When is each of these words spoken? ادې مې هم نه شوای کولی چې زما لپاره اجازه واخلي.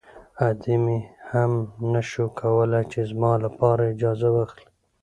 ادې 0.47 0.75
مې 0.83 0.99
هم 1.31 1.51
نه 1.91 2.01
شوای 2.09 2.35
کولی 2.39 2.81
چې 2.91 2.99
زما 3.11 3.33
لپاره 3.45 3.81
اجازه 3.93 4.27
واخلي. 4.35 4.67